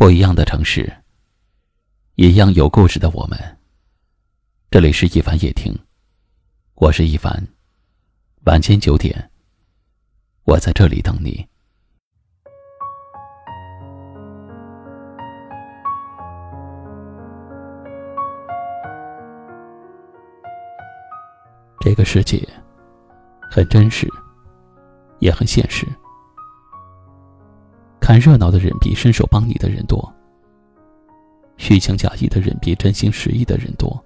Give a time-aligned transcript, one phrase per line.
[0.00, 0.90] 不一样的城市，
[2.14, 3.38] 一样有故事的我们。
[4.70, 5.78] 这里是一凡夜听，
[6.76, 7.46] 我是一凡。
[8.46, 9.30] 晚间九点，
[10.44, 11.46] 我在这里等你。
[21.80, 22.42] 这个世界
[23.50, 24.08] 很真实，
[25.18, 25.86] 也很现实。
[28.10, 30.12] 看热闹的人比伸手帮你的人多，
[31.58, 34.04] 虚情假意的人比真心实意的人多。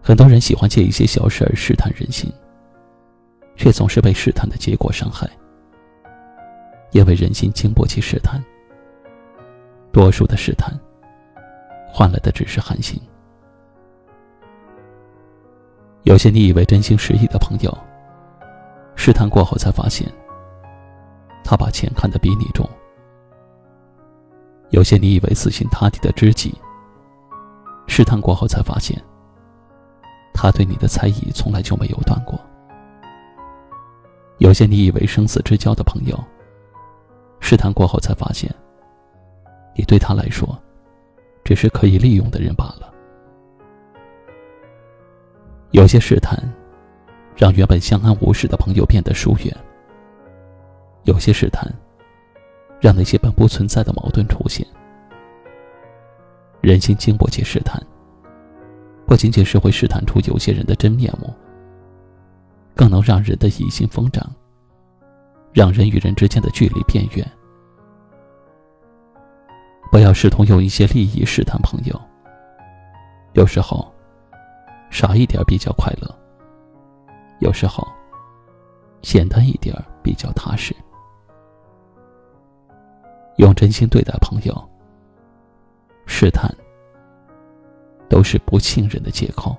[0.00, 2.32] 很多人喜欢借一些小事儿试探人心，
[3.56, 5.28] 却总是被试探的结果伤害。
[6.92, 8.40] 因为人心经不起试探，
[9.90, 10.72] 多数的试探
[11.88, 13.02] 换来的只是寒心。
[16.04, 17.78] 有些你以为真心实意的朋友，
[18.94, 20.08] 试探过后才发现。
[21.46, 22.68] 他把钱看得比你重。
[24.70, 26.52] 有些你以为死心塌地的知己，
[27.86, 29.00] 试探过后才发现，
[30.34, 32.36] 他对你的猜疑从来就没有断过。
[34.38, 36.18] 有些你以为生死之交的朋友，
[37.38, 38.52] 试探过后才发现，
[39.76, 40.58] 你对他来说，
[41.44, 42.92] 只是可以利用的人罢了。
[45.70, 46.36] 有些试探，
[47.36, 49.56] 让原本相安无事的朋友变得疏远。
[51.06, 51.64] 有些试探，
[52.80, 54.66] 让那些本不存在的矛盾出现。
[56.60, 57.80] 人心经不起试探，
[59.06, 61.32] 不仅仅是会试探出有些人的真面目，
[62.74, 64.28] 更能让人的疑心疯长，
[65.52, 67.24] 让人与人之间的距离变远。
[69.92, 71.98] 不要试图用一些利益试探朋友。
[73.34, 73.94] 有时候，
[74.90, 76.12] 少一点比较快乐；
[77.38, 77.86] 有时候，
[79.02, 80.74] 简单一点比较踏实。
[83.36, 84.68] 用真心对待朋友，
[86.06, 86.50] 试探
[88.08, 89.56] 都是不信任的借口。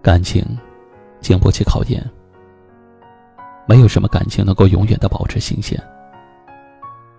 [0.00, 0.44] 感情
[1.20, 2.00] 经不起考验，
[3.66, 5.76] 没有什么感情能够永远的保持新鲜。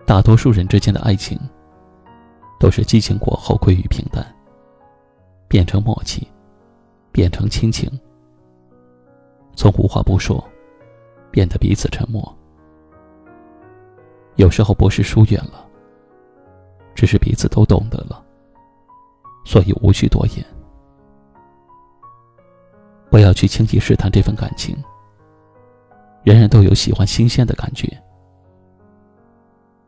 [0.06, 1.38] 大多数人之间的爱情，
[2.58, 4.24] 都是激情过后归于平淡，
[5.48, 6.26] 变成默契，
[7.12, 7.90] 变成亲情，
[9.54, 10.42] 从无话不说，
[11.30, 12.36] 变得彼此沉默。
[14.36, 15.66] 有时候不是疏远了，
[16.94, 18.24] 只是彼此都懂得了，
[19.44, 20.44] 所以无需多言。
[23.10, 24.76] 不要去轻易试探这份感情。
[26.24, 27.88] 人人都有喜欢新鲜的感觉，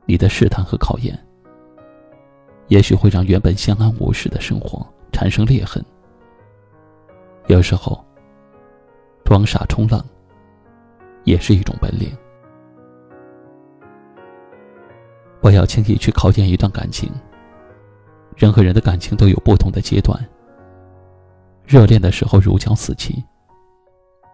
[0.07, 1.19] 你的试探和考验，
[2.69, 5.85] 也许会让原本相安无事的生活产生裂痕。
[7.49, 8.03] 有时候，
[9.25, 10.03] 装傻充愣，
[11.25, 12.17] 也是一种本领。
[15.41, 17.11] 不要轻易去考验一段感情。
[18.37, 20.19] 人和人的感情都有不同的阶段。
[21.67, 23.23] 热恋的时候如胶似漆，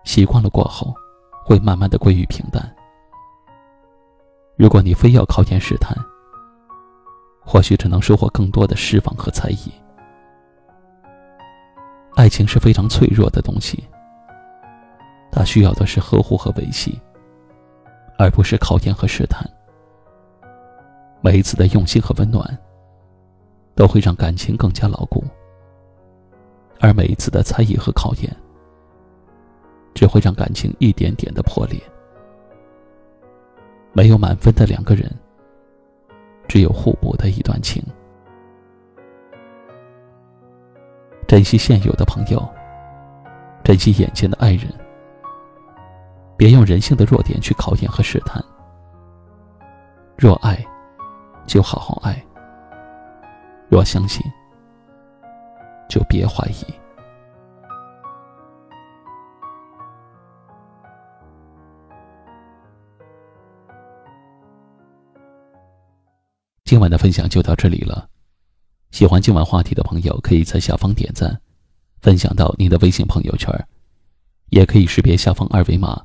[0.05, 0.95] 习惯了过后，
[1.45, 2.75] 会慢慢的归于平淡。
[4.57, 5.97] 如果你非要考验试探，
[7.41, 9.71] 或许只能收获更多的失望和猜疑。
[12.15, 13.85] 爱情是非常脆弱的东西，
[15.37, 16.99] 他需要的是呵护和维系，
[18.19, 19.47] 而不是考验和试探。
[21.21, 22.59] 每一次的用心和温暖，
[23.75, 25.23] 都会让感情更加牢固；
[26.81, 28.35] 而每一次的猜疑和考验，
[29.93, 31.79] 只会让感情一点点的破裂。
[33.93, 35.15] 没有满分的两个人，
[36.49, 37.85] 只有互补的一段情。
[41.29, 42.43] 珍惜现有的朋友，
[43.63, 44.73] 珍惜眼前的爱人，
[46.37, 48.43] 别用人性的弱点去考验和试探。
[50.17, 50.65] 若爱。
[51.47, 52.21] 就好好爱。
[53.69, 54.21] 若相信，
[55.89, 56.67] 就别怀疑。
[66.65, 68.09] 今晚的分享就到这里了。
[68.91, 71.41] 喜欢今晚话题的朋友，可以在下方点赞，
[72.01, 73.49] 分享到您的微信朋友圈，
[74.51, 76.05] 也可以识别下方二维码，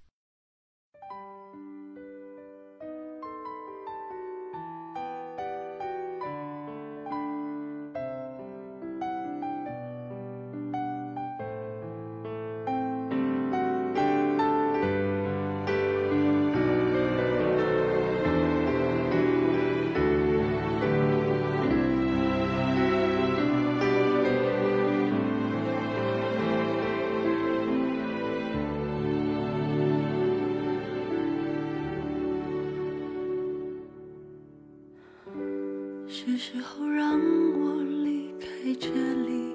[36.43, 38.47] 时候让我离开
[38.79, 39.53] 这里，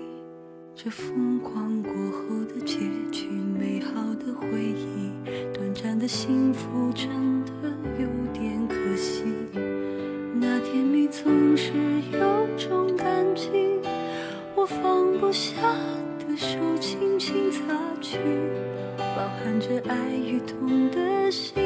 [0.73, 2.79] 这疯狂过后的结
[3.11, 5.11] 局，美好的回忆，
[5.53, 9.25] 短暂的幸福真的有点可惜。
[10.41, 11.73] 那甜蜜总是
[12.13, 13.51] 有种感激，
[14.55, 15.61] 我放不下
[16.21, 17.59] 的手轻轻擦
[18.01, 18.21] 去，
[18.97, 21.66] 包含着爱与痛的心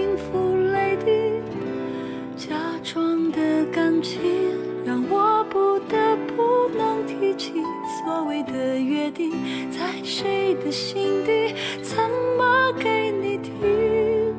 [8.44, 9.32] 的约定，
[9.70, 11.98] 在谁的心底，怎
[12.36, 14.34] 么给你听？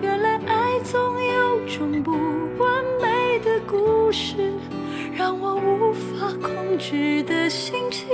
[0.00, 2.12] 原来爱总有种不
[2.58, 4.52] 完美的故事，
[5.14, 8.08] 让我无法控制的心情，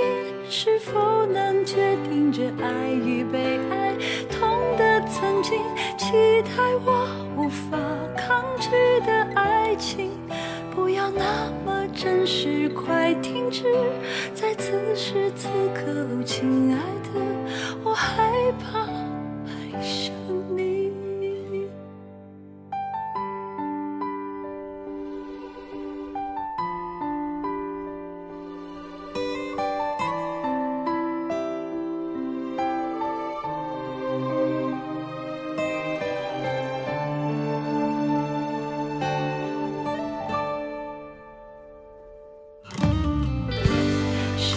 [0.49, 3.95] 是否能决定这爱与被爱？
[4.29, 5.59] 痛的曾经，
[5.97, 6.11] 期
[6.43, 7.77] 待我无法
[8.15, 8.69] 抗拒
[9.05, 10.11] 的爱情。
[10.75, 13.63] 不要那么真实，快停止！
[14.35, 17.19] 在此时此刻，亲爱的，
[17.83, 18.81] 我害怕
[19.47, 20.13] 爱上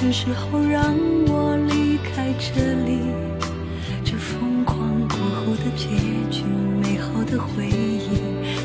[0.00, 3.00] 是时候让我离开这里，
[4.02, 5.88] 这疯狂过后的结
[6.30, 6.42] 局，
[6.80, 8.08] 美好的回忆，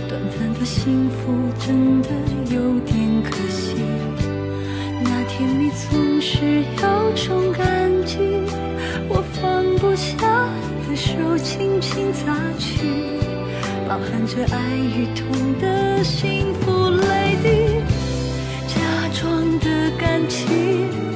[0.08, 2.10] 短暂的幸福真的
[2.50, 3.76] 有点可惜。
[5.04, 8.18] 那甜蜜总是有种感激，
[9.10, 10.16] 我放不下
[10.88, 12.88] 的手轻轻擦去，
[13.90, 15.28] 包含着爱与痛
[15.60, 17.65] 的幸福泪滴，
[19.66, 20.46] 的感情。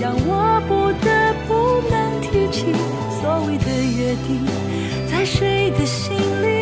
[0.01, 1.07] 让我不得
[1.47, 1.53] 不
[1.89, 2.65] 能提起
[3.21, 3.65] 所谓的
[3.97, 4.27] 约定，
[5.07, 6.58] 在谁的心里，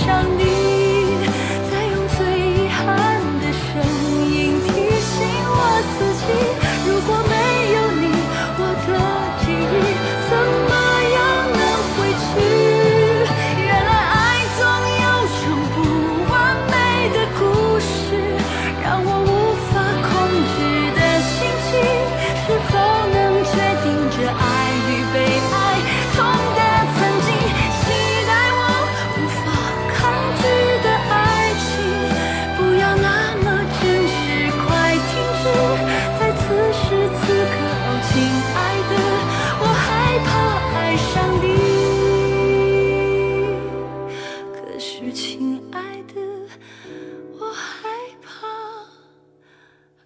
[0.00, 0.59] 上你。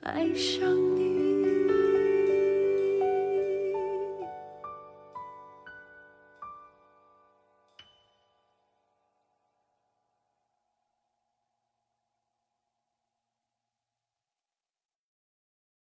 [0.05, 1.04] 爱上你。